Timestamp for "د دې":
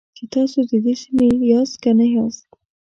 0.69-0.93